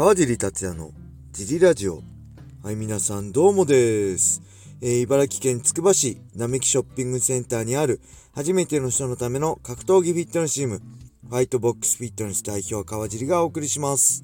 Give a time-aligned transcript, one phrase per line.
[0.00, 0.92] 川尻達也の
[1.30, 2.02] ジリラジオ。
[2.62, 4.40] はい、皆さんどうもです。
[4.80, 8.00] えー、茨城県つくば市並木ショッピングセンターにある
[8.32, 10.80] 初めての人のための格闘技フィットネスチーム、
[11.28, 14.22] ファイトボックスフィットネス代表川尻がお送りします。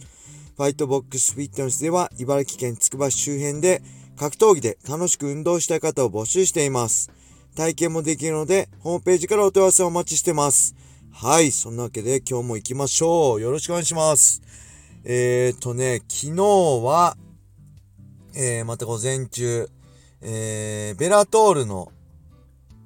[0.56, 3.82] ファイトボックスフィットネスでは茨城県つくば市周辺で
[4.18, 7.10] 格闘技で楽しく運動したい方を募集しています。
[7.54, 10.74] 体験もできるので、ホームページからお問い合わせをお待ちしてます。
[11.12, 13.42] はい、そんなわけで今日も行きましょう。
[13.42, 14.40] よろしくお願いします。
[15.08, 17.16] えーとね、昨日は、
[18.34, 19.70] えー、また午前中、
[20.20, 21.92] えー、ベラトールの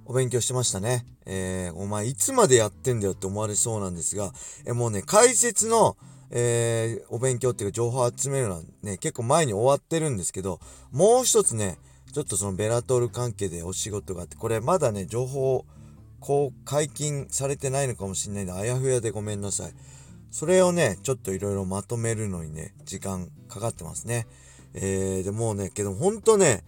[0.04, 1.06] お勉強してましたね。
[1.24, 4.34] えー、お前いつまでやってんだよって思われそうなんですが、
[4.66, 5.96] えー、もうね、解説の、
[6.30, 10.60] えー、お勉強っていうか情報集めるのはね、結構前に終わってるんですけど、
[10.92, 11.78] もう一つね、
[12.12, 15.64] ちょっとそのベラトール関係でお仕事があって、これまだね、情報、
[16.18, 19.72] こう解禁されてないのかもしれないんで、あやふやでごめんなさい。
[20.30, 24.26] それをね、ちょっといろいろまとめるのにね、時間かかってますね。
[24.74, 26.64] えー、でもね、けどほんとね、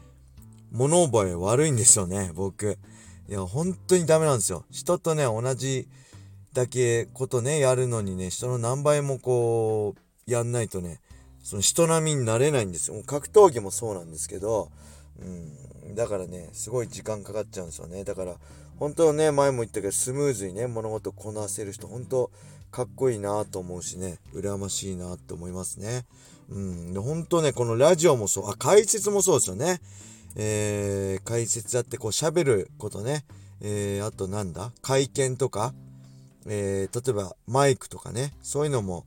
[0.73, 2.79] 物覚え悪いんですよね、僕。
[3.29, 4.65] いや、本当にダメなんですよ。
[4.71, 5.89] 人とね、同じ
[6.53, 11.01] だけことね、やるのにね、人の何倍もこう、やんないとね、
[11.43, 13.03] その人並みになれないんですよ。
[13.05, 14.71] 格闘技もそうなんですけど、
[15.21, 18.05] うん、だからね、すごい時間かかっちゃうんですよね。
[18.05, 18.37] だから、
[18.79, 22.31] 本当ね、前も言ったけど、スムーズにね、物事をこなせる人、本当
[22.71, 26.05] かっこいいなと思うしね、羨ましいなって思いますね。
[26.49, 26.93] うん。
[26.93, 29.81] で、本当ね、このラジオもそう、あ、解説もそうですよね。
[30.35, 33.25] えー、解説だってこう喋ることね。
[33.61, 34.73] えー、あとなんだ？
[34.81, 35.75] 会見とか、
[36.47, 38.33] えー、例えばマイクとかね。
[38.43, 39.05] そういうのも、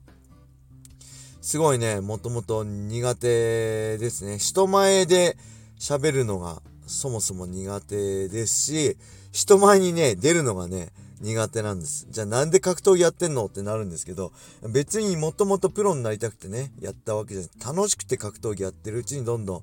[1.42, 4.38] すごいね、もともと苦手ですね。
[4.38, 5.36] 人前で
[5.78, 8.96] 喋るのがそもそも苦手ですし、
[9.32, 12.06] 人前にね、出るのがね、苦手なんです。
[12.10, 13.46] じゃあなんで格闘技やってんの？
[13.46, 14.32] ってなるんですけど、
[14.68, 17.76] 別にもともとプロになりたくてね、やったわけじゃない。
[17.76, 19.62] 楽しくて格闘技やってるうちにどんどん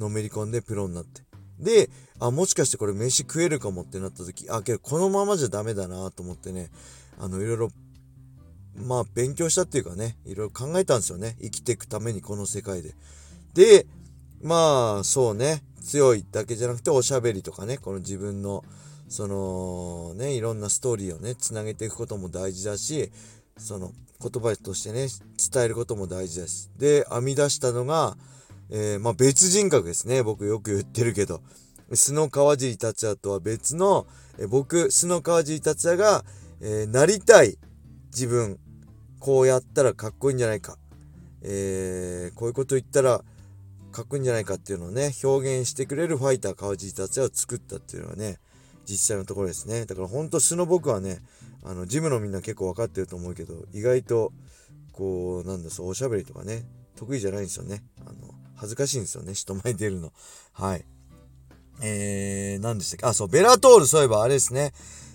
[0.00, 1.22] のめり込んでプロになって。
[1.58, 6.70] で、あ、もしかしてこれ飯食えるかもってなった時、あ、けどこのままじゃダメだなと思ってね、
[7.18, 7.70] あの、いろいろ、
[8.76, 11.36] まあ勉強したっていうかね、いろいろ考えたんですよね。
[11.40, 12.94] 生きていくためにこの世界で。
[13.52, 13.86] で、
[14.44, 18.62] まあそうね、強いだけじゃなくておしゃべりとかね、この自分の、
[19.08, 23.10] そのね、いろんなストーリーをね、つなげていくことも大事だし、
[23.56, 25.06] その言葉としてね、
[25.50, 26.70] 伝えることも大事です。
[26.76, 28.18] で、編み出したのが、
[28.68, 30.22] えー、まあ、別人格ですね。
[30.22, 31.40] 僕よく言ってるけど。
[31.90, 34.06] 須野川尻達也とは別の、
[34.38, 36.22] えー、僕、須野川尻達也が、
[36.60, 37.56] えー、なりたい
[38.12, 38.58] 自分、
[39.20, 40.76] こうやったらかっこいいんじゃないか。
[41.46, 43.22] えこういうこと言ったら
[43.94, 48.40] かっこいいんじゃないかっていうのをね、表現してくれるファイター川尻達也を作ったっていうのはね、
[48.86, 49.86] 実際のところですね。
[49.86, 51.22] だからほんと素の僕はね、
[51.62, 54.32] あの、ジムのみんな結構わかってると思うけど、意外と、
[54.92, 56.66] こう、なんだ、そう、おしゃべりとかね、
[56.96, 57.84] 得意じゃないんですよね。
[58.04, 60.12] あの、恥ずかしいんですよね、人前に出るの。
[60.52, 60.84] はい。
[61.80, 63.06] えー、何でしたっけ？
[63.06, 64.72] あ、そう、ベラトール、そういえばあれですね。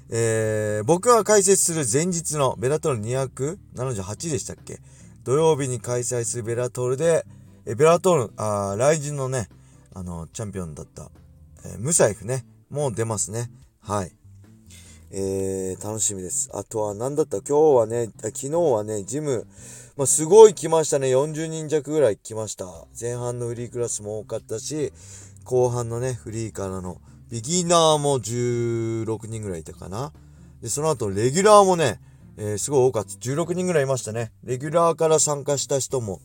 [0.09, 4.79] えー、僕が解説する前日のベラトール278でしたっけ？
[5.25, 7.25] 土曜日に開催するベラトールで、
[7.71, 9.47] えベラトール、あライジンのね、
[9.93, 11.11] あの、チャンピオンだった、
[11.65, 13.51] えー、ムサイフね、もう出ますね。
[13.79, 14.11] はい。
[15.11, 16.49] えー、楽しみです。
[16.51, 17.37] あとは何だった？
[17.37, 19.45] 今日はね、昨日はね、ジム、
[19.97, 21.09] まあ、すごい来ましたね。
[21.15, 22.65] 40人弱ぐらい来ました。
[22.99, 24.91] 前半のフリークラスも多かったし、
[25.43, 26.99] 後半のね、フリーからの、
[27.29, 30.11] ビギナーも16人ぐらいいたかな。
[30.63, 31.99] で、その後、レギュラーもね、
[32.41, 33.11] えー、すごい多かった。
[33.11, 34.31] 16人ぐらいいましたね。
[34.45, 36.21] レギュラーから参加した人も、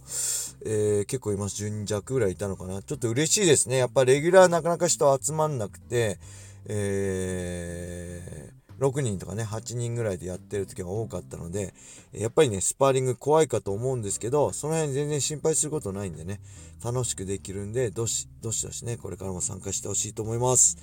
[0.64, 1.64] えー、結構います。
[1.64, 2.82] 10人弱ぐらいいたのかな。
[2.84, 3.78] ちょっと嬉しいですね。
[3.78, 6.20] やっぱレギュラーなかなか人集まんなくて、
[6.66, 11.74] えー、6人とかね、8人ぐらいでやってる時が多かったので、
[12.12, 16.40] やっぱりね、スパーリング怖いかと思うんですけど、その辺全然心配することないんでね、
[16.84, 20.76] 楽しくできるんで、どし、どしどしね、これからも参加してほしいと思います。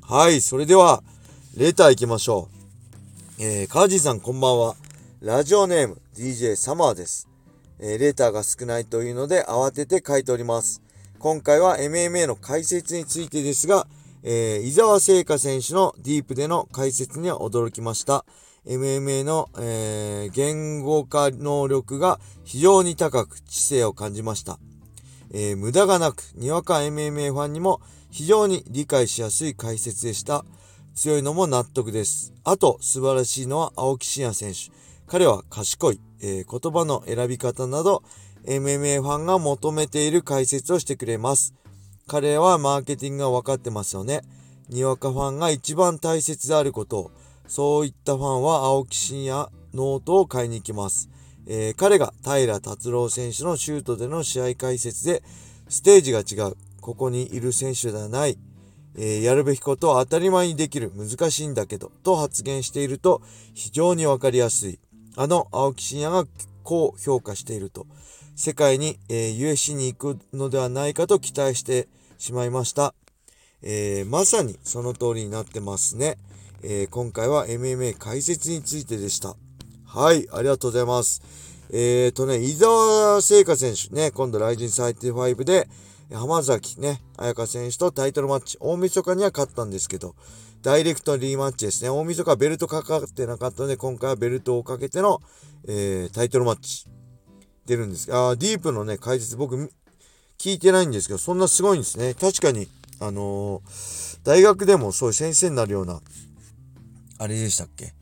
[0.00, 1.04] はい、それでは、
[1.56, 2.51] レター行きましょう。
[3.38, 4.76] えー、川地さんこんばんは。
[5.20, 7.28] ラジオネーム、DJ サマーです。
[7.78, 10.82] えー、レーターが少ないというので慌てて書いております。
[11.18, 13.86] 今回は MMA の解説についてですが、
[14.22, 18.26] えー、伊沢聖華選手のディープでの解説には驚きました。
[18.66, 24.58] MMA の、えー、言語化能力が非常に高く知性を感じました。
[25.32, 27.80] えー、無駄がなく、にわか MMA ファンにも
[28.10, 30.44] 非常に理解しやすい解説でした。
[30.94, 32.34] 強いのも納得です。
[32.44, 34.70] あと、素晴らしいのは青木真也選手。
[35.06, 38.02] 彼は賢い、えー、言葉の選び方など、
[38.44, 41.54] MMA ファンが求めている解説をしてくれます。
[42.06, 44.22] 彼はマーケティングが分かってますよね。
[44.68, 47.10] にわかファンが一番大切であることを、
[47.46, 51.08] そういったファンは青木真也ノートを買いに行きます。
[51.46, 55.22] えー、彼が平良達郎選手の修斗での試合解説で、
[55.68, 56.56] ステージが違う。
[56.80, 58.38] ここにいる選手ではない。
[58.96, 60.92] え、やるべきことは当たり前にできる。
[60.94, 61.90] 難しいんだけど。
[62.02, 63.22] と発言していると、
[63.54, 64.78] 非常にわかりやすい。
[65.16, 66.26] あの青木真也が
[66.62, 67.86] こう評価していると。
[68.34, 72.94] 世界に、えー、 UFC に行くのではないかと期待してしまいました。
[73.62, 76.18] えー、まさにその通りになってますね。
[76.62, 79.36] えー、今回は MMA 解説についてでした。
[79.84, 81.22] はい、ありがとうございます。
[81.70, 85.68] えーとね、伊沢聖華選手ね、今度ライジンサイティ5で、
[86.12, 90.14] 浜崎ね、彩香選手とタイトルマッチ、大晦日には勝ったんですけど、
[90.62, 91.90] ダイレクトリーマッチですね。
[91.90, 95.20] 大晦日はベルトかかってなかったので、今回はベルトをかけての、
[95.66, 96.86] えー、タイトルマッチ、
[97.66, 99.70] 出るんですあディープのね、解説僕、
[100.38, 102.14] 聞いてないんですけど、そんなすごいんですね。
[102.14, 102.68] 確かに、
[103.00, 106.00] あのー、大学でもそういう先生になるような、
[107.18, 107.94] あれでしたっけ？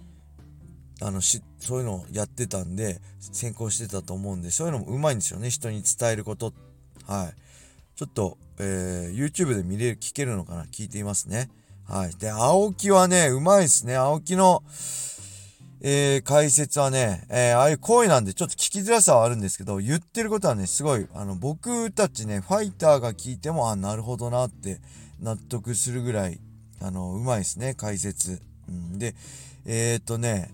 [1.03, 5.49] あの、し、そういうのをやってたんで、先行してたと思うんで、そういうのもうまいんですよね。
[5.51, 6.53] 人に伝えること。
[7.07, 7.35] はい。
[7.97, 10.65] ちょっと、えー、YouTube で見れる、聞けるのかな？
[10.65, 11.51] 聞いていますね。
[11.87, 12.15] はい。
[12.17, 13.97] で、青木はね、うまいですね。
[13.97, 14.63] 青木の、
[15.83, 24.81] えー、解説はね、えー、ああいう声なんでちょっと聞きづらさはあるんですけど、言ってることはね、すごい、あの、僕たちね、ファイターが聞いても、あ、なるほどなって
[25.21, 26.41] 納得するぐらい、
[26.81, 28.41] あの、うまいですね、解説。
[28.69, 29.15] うん、で、
[29.65, 30.51] えっ、とね、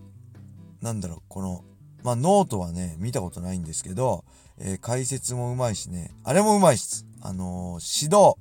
[0.80, 1.64] なんだろう、この、
[2.02, 4.24] まあ、ノートはね、見たことないんですけど、
[4.58, 8.36] えー、解説もうまいしね、あれもうまいし、あのー、指導。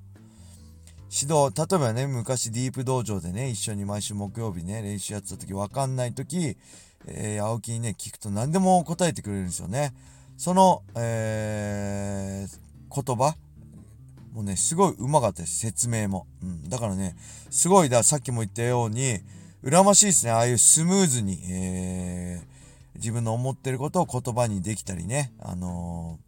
[1.12, 6.58] 指導、例えばね、昔 DEEP 道場でね、一緒に毎週木曜日ね、練習やってた時、わかんない時、
[7.08, 9.94] えー、青木にね、聞くと何でも答えてくれるんですよね。
[10.38, 13.36] その、えー、言葉
[14.34, 15.60] もうね、すごいうまかったです。
[15.60, 16.28] 説明も。
[16.44, 16.70] うん。
[16.70, 17.16] だからね、
[17.50, 19.20] すごい、ださっきも言ったように、
[19.64, 20.34] 羨ましいですね。
[20.34, 25.32] ああいうスムーズに、えー、自分の思ってることを言葉にできたりね。
[25.40, 26.20] あの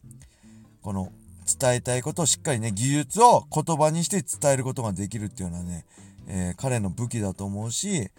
[0.82, 1.12] ー、この、
[1.48, 5.86] 伝えたいことをしっかりね、技術を言葉にして伝えることができるっていうのはね、
[6.28, 8.10] えー、彼の武器だと思うし、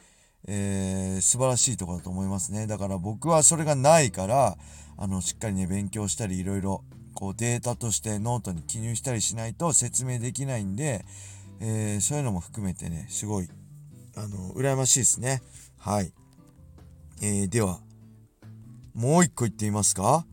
[0.46, 2.66] えー、素晴らしいとこだと思いますね。
[2.66, 4.56] だから僕はそれがないから、
[4.96, 6.82] あの、しっかりね、勉強したり、いろいろ、
[7.14, 11.04] こう、データとしてノートに記入したりしないと説明できないんで、
[11.60, 13.48] えー、そういうのも含めてね、すごい、
[14.16, 15.42] あの、羨ましいですね。
[15.76, 16.12] はい。
[17.20, 17.81] えー、では、
[18.94, 20.24] もう一個言ってみますか？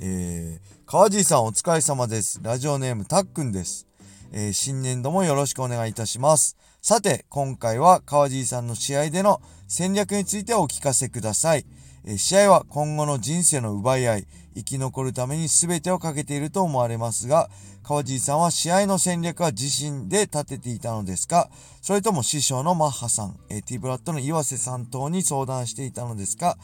[0.00, 2.40] えー、川地さんお疲れ様です。
[2.42, 3.86] ラジオネームたっくんです。
[4.32, 6.56] えー、新年度もよろしくお願いいたします。
[6.80, 11.66] さて、今回は川地さんの試合での戦略についてお聞かせください。
[12.06, 14.26] えー、試合は今後の人生の奪い合い、
[14.56, 17.50] 生き残るために全てをかけていると思われますが、
[17.82, 21.50] 川地さんは試合の戦略は自身で立てていたのですか？
[21.82, 26.56] それとも師匠のマッハさん、えー、ティーブラッドの岩瀬さん等に相談していたのですか？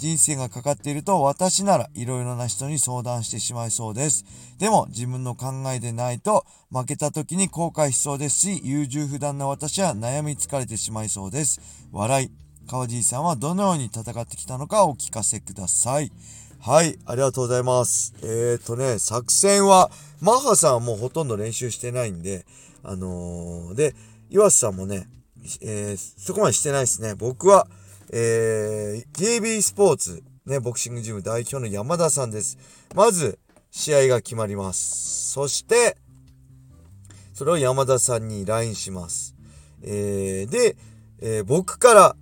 [0.00, 4.24] 人生がかかっていると私なら色々な人に相談してしまいそうです。
[4.58, 11.60] でも自分の考えでないと負けた時に後悔しそうですし、優柔不断な私は悩み疲れてしまいそうです。
[11.92, 12.30] 笑い。
[12.66, 16.10] 川尻さんはどのように戦ってきたのかお聞かせください。
[16.60, 18.14] はい、ありがとうございます。
[18.22, 22.46] えーとね、作戦は、マッハさんはもうほとんど練習してないんで、
[22.82, 23.94] あのー、で、
[24.30, 25.08] 岩瀬さんもね、
[25.62, 27.14] えー、そこまでしてないですね。
[27.14, 27.66] 僕は、
[28.12, 32.58] えー、JB スポーツ、ね、ボクシングジム代表の山田さんです。
[32.94, 33.38] まず、
[33.70, 35.30] 試合が決まります。
[35.30, 35.96] そして、
[37.32, 39.36] それを山田さんに LINE します。
[39.82, 40.76] えー、で、
[41.20, 42.16] えー、僕から、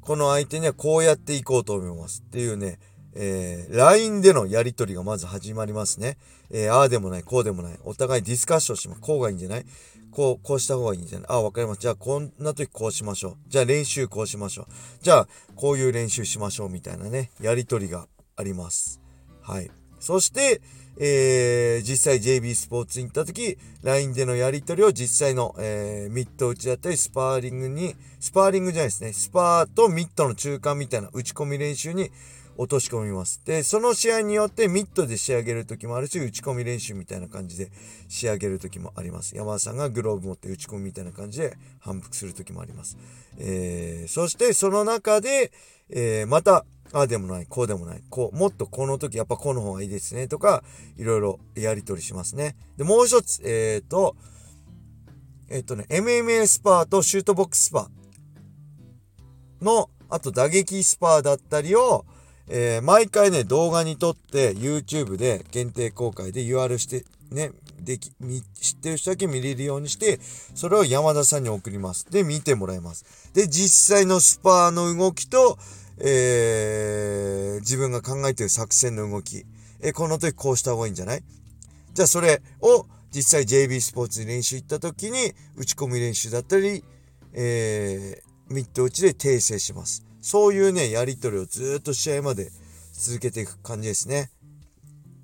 [0.00, 2.78] この相手にはこうやっていこうと思いますっていうね、
[3.14, 6.16] えー、LINE でのやりとりがまず始まりますね。
[6.50, 7.78] えー、ああでもない、こうでもない。
[7.84, 9.00] お互いディスカッションします。
[9.00, 9.66] こうがいいんじゃない？
[10.10, 11.26] こう、こうした方がいいんじゃない？
[11.30, 11.80] ああ、わかります。
[11.80, 13.36] じゃあ、こんな時こうしましょう。
[13.48, 14.66] じゃあ、練習こうしましょう。
[15.02, 16.68] じゃあ、こういう練習しましょう。
[16.68, 19.00] みたいなね、やりとりがあります。
[19.40, 19.70] はい。
[20.00, 20.60] そして、
[20.98, 29.14] えー、実際 JB スポーツに行った時、LINE でのやりとりを実際の、えー、ミット打ちだったり、スパーリングに、スパーリングじゃないですね。
[29.14, 32.10] スパーとミットの中間みたいな打ち込み練習に
[32.56, 33.40] 落とし込みます。
[33.44, 37.70] で、その試合によってミットで仕上げる時もあるし、打ち込み練習みたいな感じで
[38.08, 39.36] 仕上げる時もあります。
[39.36, 42.98] 山田さんがグローブ持って打ち込みみたいな感じで反復する時もあります。
[43.38, 45.52] えー、そしてその中で、
[45.88, 50.62] えー、また、ああでもない、こうでもない、こう、もっとこの時やっぱこの方がいいですね、とか、
[50.98, 52.54] いろいろやり取りしますね。
[52.76, 54.14] で、もう一つ、えっ、ー、と、
[55.48, 62.04] えっ、とね、MMA スパーとシュートボックスパーの、あと打撃スパーだったりを、
[62.54, 68.10] えー、毎回ね、動画に撮って YouTube で限定公開で UR して、ね、でき、
[68.60, 70.20] 知ってる人だけ見れるようにして、
[70.54, 72.04] それを山田さんに送ります。
[72.10, 73.30] で、見てもらいます。
[73.32, 75.56] で、実際のスパーの動きと、
[75.98, 79.46] えー、自分が考えてる作戦の動き、
[79.80, 81.24] え、この時こうした方がいいんじゃない？
[81.94, 86.84] じゃあそれを実際 JB スポーツに練習行った時に打ち込み練習だったり、
[87.32, 90.04] えー、ミッド打ちで訂正します。
[90.22, 92.50] そういうね、やりとりをずっと試合まで
[92.94, 94.30] 続けていく感じですね。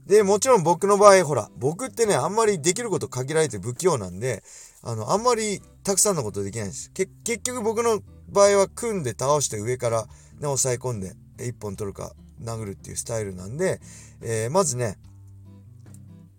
[0.07, 4.43] で、もちろん僕の場合、ほら、僕ってね、あんまりできること限られて不器用なんで、
[4.83, 6.91] あの、あんまりたくさんのことできないんです。
[6.93, 7.13] 結
[7.45, 10.07] 局僕の場合は組んで倒して上から
[10.41, 12.13] ね、押さえ込んで1本取るか
[12.43, 13.81] 殴るっていうスタイルなんで、
[14.21, 14.99] えー、まずね、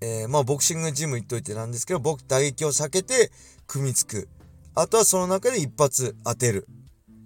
[0.02, 3.32] えー、まあボクシングジム行っといてなんですけど、僕打撃を避けて
[3.68, 4.28] 組みつく。
[4.76, 6.68] あとはその中で一発当てる。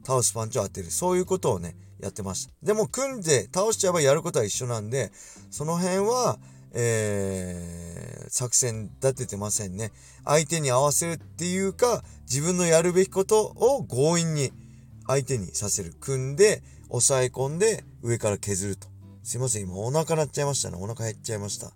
[0.05, 0.91] 倒すパンチを当てる。
[0.91, 2.53] そういうことをね、やってました。
[2.61, 5.11] でも組んで倒しちゃえばやることは一緒なんで、
[5.49, 6.37] その辺は、
[6.73, 9.91] えー、作戦立ててませんね。
[10.25, 14.51] 相手に合わせるっていうか、自分のやるべきことを強引に
[15.07, 15.93] 相手にさせる。
[15.99, 18.87] 組んで、押さえ込んで、上から削ると。
[19.23, 20.77] すいません、今お腹鳴っちゃいましたね。
[20.79, 21.71] お腹減っちゃいました。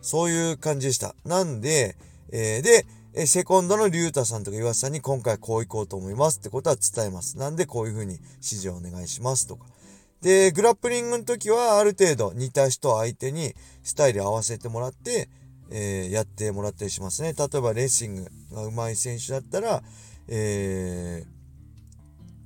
[0.00, 1.14] そういう感じでした。
[1.24, 1.96] なんで、
[2.30, 7.38] えー、で、えセコンドの竜太さんとか岩瀬さんに今回こう行こうと思いますってことは伝えます。
[7.38, 9.66] なんでこういう風に指示をお願いしますとか。
[10.20, 15.28] で、グラップリングの時はある程度似た人相手にスタイル合わせてもらって、
[15.70, 17.34] えー、やってもらったりしますね。
[17.34, 19.82] 例えばレーシングが上手い選手だったら、
[20.28, 21.37] えー、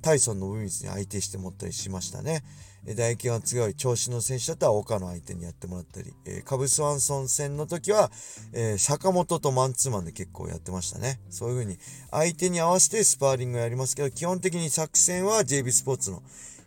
[0.03, 2.43] タイソンのウィンスに相手してもったりしましたね。
[2.85, 8.11] 唾液が強い調子の選手だったら岡の相手にやってもらったり、えー、カブスワンソン戦の時は、
[8.51, 11.21] えー、坂本とマンツーマンで結構やってましたね。
[11.29, 11.77] そういう風に
[12.11, 16.21] 相手に合わせてスパーリングやりますけど、基本的に作戦は JB スポーツの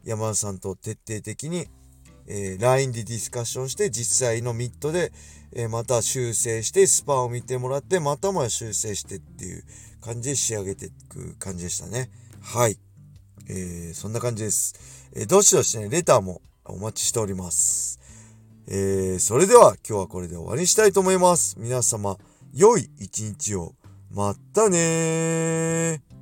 [0.04, 1.68] 山田さんと徹底的に、
[2.26, 5.12] えー、LINE でディスカッションして実際のミッドで、
[5.52, 9.64] えー、また修正してスパーを見てもらってまたもや修正してっていう
[10.00, 12.08] 感じで仕上げていく感じでしたね。
[12.40, 12.78] はい。
[13.48, 14.74] えー、そんな感じです。
[15.14, 18.00] えー、どしどしね、レターもお待ちしております。
[18.68, 21.56] えー、それでは今日はこれで終わりにしたいと思います。
[21.58, 22.16] 皆様、
[22.52, 23.74] 良い一日を。
[24.10, 26.15] またねー。